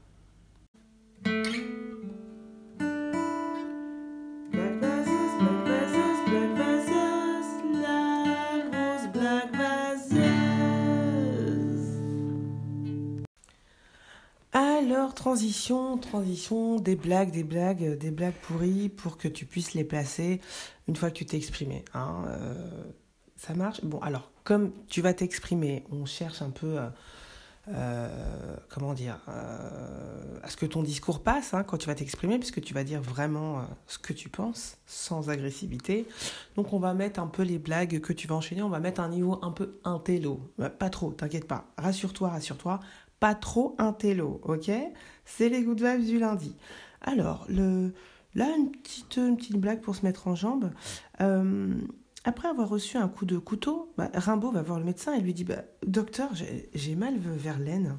Alors, 14.55 15.15
transition, 15.15 15.97
transition, 15.97 16.77
des 16.79 16.97
blagues, 16.97 17.31
des 17.31 17.45
blagues, 17.45 17.97
des 17.97 18.11
blagues 18.11 18.35
pourries 18.43 18.91
pour 18.91 19.17
que 19.17 19.29
tu 19.29 19.47
puisses 19.47 19.73
les 19.73 19.85
placer 19.85 20.41
une 20.89 20.97
fois 20.97 21.11
que 21.11 21.15
tu 21.15 21.25
t'es 21.25 21.39
exprimé. 21.39 21.85
Hein, 21.95 22.25
euh, 22.27 22.85
ça 23.37 23.55
marche? 23.55 23.83
Bon, 23.83 23.99
alors, 24.01 24.31
comme 24.45 24.73
tu 24.89 25.01
vas 25.01 25.15
t'exprimer, 25.15 25.85
on 25.91 26.05
cherche 26.05 26.43
un 26.43 26.51
peu, 26.51 26.79
euh, 26.79 26.89
euh, 27.69 28.57
comment 28.69 28.95
dire, 28.95 29.21
à 29.27 30.49
ce 30.49 30.57
que 30.57 30.67
ton 30.67 30.83
discours 30.83 31.23
passe 31.23 31.55
hein, 31.55 31.63
quand 31.63 31.79
tu 31.79 31.87
vas 31.87 31.95
t'exprimer, 31.95 32.39
puisque 32.39 32.61
tu 32.61 32.75
vas 32.75 32.85
dire 32.85 33.01
vraiment 33.01 33.67
ce 33.87 33.99
que 33.99 34.13
tu 34.13 34.29
penses, 34.29 34.79
sans 34.87 35.31
agressivité. 35.31 36.07
Donc, 36.57 36.73
on 36.73 36.79
va 36.79 36.95
mettre 36.95 37.21
un 37.21 37.29
peu 37.29 37.43
les 37.43 37.59
blagues 37.59 38.01
que 38.01 38.13
tu 38.13 38.27
vas 38.27 38.35
enchaîner, 38.35 38.63
on 38.63 38.69
va 38.69 38.81
mettre 38.81 39.01
un 39.01 39.09
niveau 39.09 39.39
un 39.43 39.51
peu 39.53 39.79
intello. 39.85 40.53
Pas 40.79 40.91
trop, 40.91 41.13
t'inquiète 41.13 41.47
pas. 41.47 41.67
Rassure-toi, 41.79 42.31
rassure-toi 42.31 42.81
pas 43.23 43.37
trop 43.37 43.77
un 43.79 43.93
télo, 43.93 44.41
ok? 44.43 44.69
C'est 45.25 45.49
les 45.49 45.63
good 45.63 45.81
vibes 45.81 46.05
du 46.05 46.19
lundi. 46.19 46.57
Alors, 47.03 47.47
le, 47.49 47.95
là, 48.35 48.49
une 48.59 48.73
petite, 48.73 49.17
une 49.17 49.37
petite 49.37 49.59
blague 49.59 49.81
pour 49.81 49.95
se 49.95 50.05
mettre 50.05 50.27
en 50.27 50.35
jambe. 50.35 50.73
Après 52.25 52.49
avoir 52.49 52.69
reçu 52.69 52.97
un 52.97 53.09
coup 53.09 53.27
de 53.27 53.37
couteau, 53.39 53.93
bah, 53.97 54.11
Rimbaud 54.15 54.53
va 54.53 54.63
voir 54.63 54.79
le 54.79 54.85
médecin 54.85 55.15
et 55.15 55.21
lui 55.21 55.35
dit 55.35 55.45
bah, 55.45 55.63
Docteur, 55.87 56.31
j'ai 56.75 56.95
mal 56.95 57.19
vers 57.19 57.59
l'aine. 57.59 57.97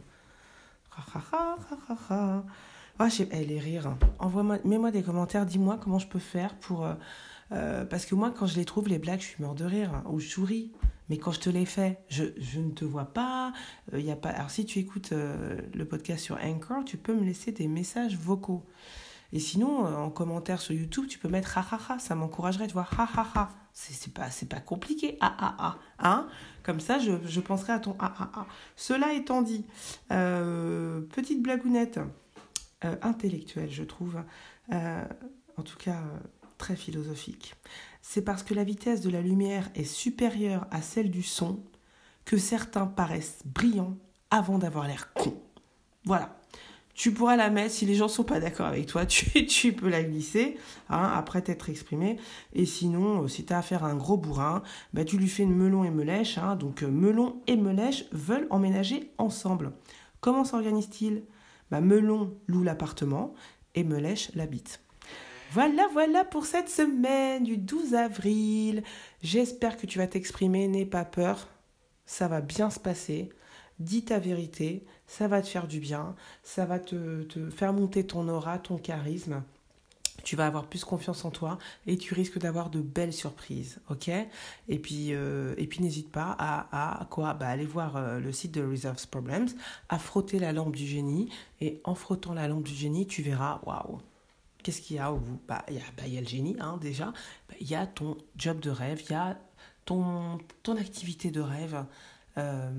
Ah, 2.99 3.07
elle 3.31 3.51
est 3.51 3.59
rire. 3.59 3.97
Envoie-moi, 4.19 4.59
mets-moi 4.63 4.91
des 4.91 5.01
commentaires, 5.03 5.45
dis-moi 5.45 5.79
comment 5.81 5.99
je 5.99 6.07
peux 6.07 6.19
faire 6.19 6.55
pour. 6.55 6.85
Euh, 6.85 6.93
euh, 7.51 7.85
parce 7.85 8.05
que 8.05 8.15
moi, 8.15 8.31
quand 8.31 8.45
je 8.45 8.55
les 8.55 8.65
trouve, 8.65 8.87
les 8.87 8.99
blagues, 8.99 9.19
je 9.19 9.25
suis 9.25 9.43
mort 9.43 9.55
de 9.55 9.65
rire, 9.65 10.03
ou 10.09 10.19
je 10.19 10.27
souris. 10.27 10.71
Mais 11.09 11.17
quand 11.17 11.31
je 11.31 11.39
te 11.39 11.49
l'ai 11.49 11.65
fait, 11.65 11.99
je, 12.07 12.23
je, 12.37 12.59
ne 12.59 12.71
te 12.71 12.85
vois 12.85 13.05
pas. 13.05 13.51
Il 13.91 13.95
euh, 13.97 14.01
y 14.01 14.11
a 14.11 14.15
pas. 14.15 14.29
Alors 14.29 14.51
si 14.51 14.65
tu 14.65 14.79
écoutes 14.79 15.11
le 15.11 15.85
podcast 15.85 16.23
sur 16.23 16.37
Anchor, 16.41 16.85
tu 16.85 16.97
peux 16.97 17.13
me 17.13 17.25
laisser 17.25 17.51
des 17.51 17.67
messages 17.67 18.17
vocaux. 18.17 18.63
Et 19.33 19.39
sinon, 19.39 19.85
en 19.85 20.09
commentaire 20.09 20.61
sur 20.61 20.73
YouTube, 20.73 21.07
tu 21.07 21.19
peux 21.19 21.27
mettre 21.27 21.57
ha 21.57 21.65
ha 21.71 21.79
ha. 21.89 21.99
Ça 21.99 22.15
m'encouragerait 22.15 22.67
de 22.67 22.73
voir 22.73 22.89
ha 22.97 23.09
ha 23.17 23.27
ha. 23.35 23.62
C'est 23.73 24.13
pas 24.13 24.29
pas 24.49 24.59
compliqué. 24.59 25.17
Ah 25.19 25.35
ah 25.39 25.55
ah. 25.57 25.77
Hein? 25.99 26.27
Comme 26.63 26.79
ça, 26.79 26.99
je, 26.99 27.11
je 27.25 27.39
penserai 27.41 27.73
à 27.73 27.79
ton 27.79 27.95
ah 27.99 28.13
ah 28.19 28.31
ah. 28.35 28.45
Cela 28.75 29.13
étant 29.13 29.41
dit, 29.41 29.65
petite 30.07 31.41
blagounette 31.41 31.99
intellectuelle, 33.01 33.71
je 33.71 33.83
trouve. 33.83 34.21
en 34.71 35.63
tout 35.63 35.77
cas, 35.77 36.01
très 36.57 36.75
philosophique 36.75 37.55
c'est 38.03 38.21
parce 38.21 38.43
que 38.43 38.53
la 38.53 38.65
vitesse 38.65 39.01
de 39.01 39.09
la 39.09 39.21
lumière 39.21 39.69
est 39.73 39.85
supérieure 39.85 40.67
à 40.69 40.81
celle 40.81 41.09
du 41.09 41.23
son 41.23 41.63
que 42.25 42.37
certains 42.37 42.85
paraissent 42.85 43.39
brillants 43.45 43.97
avant 44.29 44.59
d'avoir 44.59 44.87
l'air 44.87 45.13
con. 45.13 45.41
Voilà. 46.05 46.37
Tu 46.93 47.11
pourras 47.11 47.35
la 47.35 47.49
mettre, 47.49 47.73
si 47.73 47.85
les 47.85 47.95
gens 47.95 48.07
sont 48.07 48.23
pas 48.23 48.39
d'accord 48.39 48.67
avec 48.67 48.85
toi, 48.85 49.05
tu, 49.07 49.73
peux 49.73 49.89
la 49.89 50.03
glisser, 50.03 50.57
hein, 50.89 51.11
après 51.15 51.41
t'être 51.41 51.69
exprimé. 51.69 52.17
Et 52.53 52.65
sinon, 52.65 53.23
euh, 53.23 53.27
si 53.27 53.45
tu 53.45 53.53
as 53.53 53.57
affaire 53.57 53.83
à 53.83 53.87
un 53.87 53.95
gros 53.95 54.17
bourrin, 54.17 54.61
bah, 54.93 55.03
tu 55.03 55.17
lui 55.17 55.27
fais 55.27 55.43
une 55.43 55.55
melon 55.55 55.83
et 55.83 55.89
melèche. 55.89 56.37
Hein, 56.37 56.55
donc 56.55 56.83
euh, 56.83 56.87
melon 56.87 57.41
et 57.47 57.55
melèche 57.55 58.05
veulent 58.11 58.47
emménager 58.51 59.11
ensemble. 59.17 59.73
Comment 60.21 60.45
s'organise-t-il? 60.45 61.23
Bah, 61.71 61.81
Melon 61.81 62.37
loue 62.47 62.63
l'appartement 62.63 63.33
et 63.73 63.83
melèche 63.83 64.31
l'habite. 64.35 64.79
Voilà, 65.51 65.87
voilà 65.93 66.23
pour 66.23 66.45
cette 66.45 66.69
semaine 66.69 67.43
du 67.43 67.57
12 67.57 67.95
avril. 67.95 68.83
J'espère 69.21 69.77
que 69.77 69.85
tu 69.85 69.97
vas 69.97 70.07
t'exprimer, 70.07 70.67
n'aie 70.67 70.85
pas 70.85 71.05
peur. 71.05 71.47
Ça 72.05 72.27
va 72.27 72.41
bien 72.41 72.69
se 72.69 72.79
passer. 72.79 73.29
Dis 73.79 74.05
ta 74.05 74.19
vérité, 74.19 74.85
ça 75.07 75.27
va 75.27 75.41
te 75.41 75.47
faire 75.47 75.67
du 75.67 75.79
bien, 75.79 76.15
ça 76.43 76.65
va 76.65 76.79
te, 76.79 77.25
faire 77.49 77.73
monter 77.73 78.05
ton 78.05 78.27
aura, 78.27 78.59
ton 78.59 78.77
charisme. 78.77 79.43
Tu 80.23 80.37
vas 80.37 80.45
avoir 80.45 80.67
plus 80.67 80.85
confiance 80.85 81.25
en 81.25 81.31
toi 81.31 81.57
et 81.85 81.97
tu 81.97 82.13
risques 82.13 82.37
d'avoir 82.37 82.69
de 82.69 82.79
belles 82.79 83.11
surprises, 83.11 83.79
ok? 83.89 84.09
Et 84.69 84.79
puis, 84.79 85.07
euh, 85.09 85.53
puis 85.69 85.81
n'hésite 85.81 86.11
pas 86.11 86.37
à, 86.39 87.05
quoi? 87.09 87.33
Bah, 87.33 87.47
aller 87.47 87.65
voir 87.65 87.97
euh, 87.97 88.19
le 88.19 88.31
site 88.31 88.53
de 88.53 88.63
Reserves 88.63 89.05
Problems, 89.07 89.49
à 89.89 89.99
frotter 89.99 90.39
la 90.39 90.53
lampe 90.53 90.75
du 90.75 90.85
génie 90.85 91.29
et 91.59 91.81
en 91.83 91.95
frottant 91.95 92.33
la 92.33 92.47
lampe 92.47 92.63
du 92.63 92.73
génie, 92.73 93.05
tu 93.05 93.21
verras, 93.21 93.59
waouh, 93.65 93.99
Qu'est-ce 94.63 94.81
qu'il 94.81 94.95
y 94.95 94.99
a 94.99 95.11
au 95.11 95.17
bout? 95.17 95.39
Bah, 95.47 95.63
il, 95.67 95.75
y 95.75 95.79
a, 95.79 95.83
bah, 95.97 96.07
y 96.07 96.17
a 96.17 96.21
le 96.21 96.27
génie, 96.27 96.55
hein, 96.59 96.77
déjà. 96.81 97.07
Bah, 97.49 97.55
il 97.59 97.69
y 97.69 97.75
a 97.75 97.85
ton 97.85 98.17
job 98.37 98.59
de 98.61 98.69
rêve, 98.69 99.01
il 99.05 99.11
y 99.11 99.15
a 99.15 99.37
ton, 99.85 100.39
ton 100.63 100.77
activité 100.77 101.31
de 101.31 101.41
rêve. 101.41 101.85
Euh, 102.37 102.71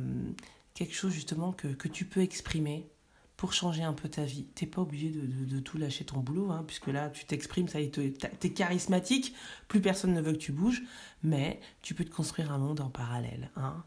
quelque 0.74 0.94
chose 0.94 1.12
justement 1.12 1.52
que, 1.52 1.68
que, 1.68 1.88
tu 1.88 2.04
peux 2.04 2.20
exprimer 2.20 2.90
pour 3.36 3.52
changer 3.52 3.82
un 3.82 3.92
peu 3.92 4.08
ta 4.08 4.24
vie. 4.24 4.46
Tu 4.54 4.64
n'es 4.64 4.70
pas 4.70 4.82
obligé 4.82 5.10
de, 5.10 5.26
de, 5.26 5.60
tout 5.60 5.78
lâcher 5.78 6.04
ton 6.04 6.20
boulot, 6.20 6.50
hein, 6.50 6.64
puisque 6.66 6.88
là, 6.88 7.10
tu 7.10 7.24
t'exprimes, 7.24 7.68
ça 7.68 7.78
tu 7.86 8.14
es 8.42 8.52
charismatique, 8.52 9.34
plus 9.68 9.80
personne 9.80 10.12
ne 10.12 10.20
veut 10.20 10.32
que 10.32 10.38
tu 10.38 10.52
bouges, 10.52 10.82
mais 11.22 11.60
tu 11.82 11.94
peux 11.94 12.04
te 12.04 12.14
construire 12.14 12.52
un 12.52 12.58
monde 12.58 12.80
en 12.80 12.90
parallèle. 12.90 13.50
Hein. 13.56 13.84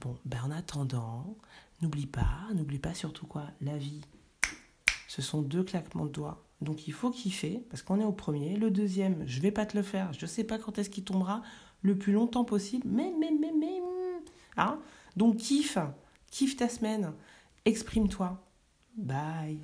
Bon, 0.00 0.18
ben 0.24 0.40
en 0.44 0.50
attendant, 0.50 1.36
n'oublie 1.82 2.06
pas, 2.06 2.48
n'oublie 2.54 2.78
pas 2.78 2.94
surtout 2.94 3.26
quoi, 3.26 3.46
la 3.60 3.76
vie, 3.76 4.00
ce 5.08 5.22
sont 5.22 5.42
deux 5.42 5.62
claquements 5.62 6.06
de 6.06 6.10
doigts 6.10 6.44
donc 6.64 6.88
il 6.88 6.92
faut 6.92 7.10
kiffer, 7.10 7.64
parce 7.70 7.82
qu'on 7.82 8.00
est 8.00 8.04
au 8.04 8.12
premier. 8.12 8.56
Le 8.56 8.70
deuxième, 8.70 9.22
je 9.26 9.40
vais 9.40 9.52
pas 9.52 9.66
te 9.66 9.76
le 9.76 9.82
faire, 9.82 10.12
je 10.12 10.26
sais 10.26 10.44
pas 10.44 10.58
quand 10.58 10.78
est-ce 10.78 10.90
qu'il 10.90 11.04
tombera, 11.04 11.42
le 11.82 11.96
plus 11.96 12.12
longtemps 12.12 12.44
possible. 12.44 12.88
Mais, 12.88 13.12
mais, 13.18 13.30
mais, 13.38 13.52
mais. 13.58 13.80
Hein 14.56 14.78
Donc 15.16 15.36
kiffe, 15.36 15.78
kiffe 16.34 16.56
ta 16.56 16.68
semaine, 16.68 17.12
exprime-toi. 17.64 18.44
Bye. 18.96 19.60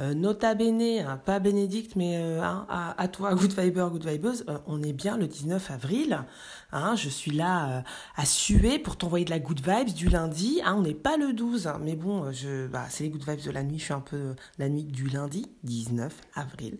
Euh, 0.00 0.14
nota 0.14 0.54
bene, 0.54 1.06
hein, 1.06 1.20
pas 1.24 1.38
Bénédicte, 1.38 1.94
mais 1.96 2.16
euh, 2.16 2.42
hein, 2.42 2.66
à, 2.68 3.08
toi, 3.08 3.34
Good 3.34 3.52
Viber, 3.52 3.86
Good 3.92 4.06
Vibers, 4.06 4.42
euh, 4.48 4.58
on 4.66 4.82
est 4.82 4.92
bien 4.94 5.16
le 5.16 5.28
19 5.28 5.70
avril. 5.70 6.18
Hein, 6.72 6.96
je 6.96 7.08
suis 7.08 7.30
là 7.30 7.84
à 8.16 8.24
suer 8.24 8.80
pour 8.80 8.96
t'envoyer 8.96 9.24
de 9.24 9.30
la 9.30 9.38
Good 9.38 9.60
Vibes 9.60 9.94
du 9.94 10.08
lundi. 10.08 10.60
On 10.66 10.80
n'est 10.80 10.94
pas 10.94 11.16
le 11.16 11.32
12, 11.32 11.70
mais 11.80 11.94
bon, 11.94 12.32
bah, 12.72 12.86
c'est 12.88 13.04
les 13.04 13.10
Good 13.10 13.28
Vibes 13.28 13.44
de 13.44 13.50
la 13.52 13.62
nuit. 13.62 13.78
Je 13.78 13.84
suis 13.84 13.94
un 13.94 14.00
peu 14.00 14.34
la 14.58 14.68
nuit 14.68 14.84
du 14.84 15.08
lundi, 15.08 15.48
19 15.62 16.12
avril. 16.34 16.78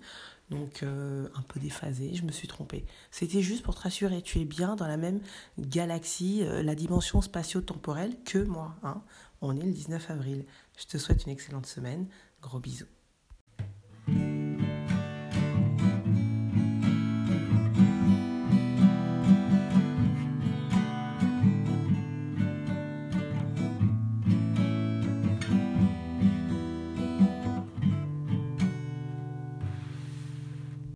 Donc 0.53 0.83
un 0.83 1.43
peu 1.49 1.59
déphasé, 1.59 2.15
je 2.15 2.25
me 2.25 2.31
suis 2.31 2.47
trompée. 2.47 2.85
C'était 3.11 3.41
juste 3.41 3.65
pour 3.65 3.75
te 3.75 3.81
rassurer, 3.81 4.21
tu 4.21 4.39
es 4.39 4.45
bien 4.45 4.77
dans 4.77 4.87
la 4.87 4.99
même 4.99 5.21
galaxie, 5.59 6.45
la 6.45 6.75
dimension 6.75 7.23
spatio-temporelle 7.23 8.15
que 8.27 8.39
moi. 8.39 8.77
On 9.41 9.57
est 9.57 9.65
le 9.65 9.73
19 9.73 10.11
avril. 10.11 10.45
Je 10.77 10.85
te 10.85 10.99
souhaite 10.99 11.25
une 11.25 11.33
excellente 11.33 11.67
semaine. 11.67 12.07
Gros 12.43 12.61
bisous. 12.61 12.85